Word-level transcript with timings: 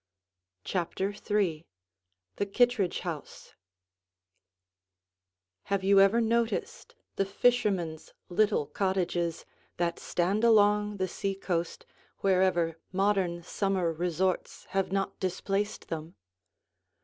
CHAPTER 0.63 1.13
III 1.29 1.63
THE 2.37 2.47
KITTREDGE 2.47 3.01
HOUSE 3.01 3.53
Have 5.65 5.83
you 5.83 5.99
ever 5.99 6.19
noticed 6.19 6.95
the 7.17 7.25
fishermen's 7.27 8.11
little 8.27 8.65
cottages 8.65 9.45
that 9.77 9.99
stand 9.99 10.43
along 10.43 10.97
the 10.97 11.07
seacoast 11.07 11.85
wherever 12.21 12.79
modern 12.91 13.43
summer 13.43 13.93
resorts 13.93 14.65
have 14.69 14.91
not 14.91 15.19
displaced 15.19 15.89
them? 15.89 16.15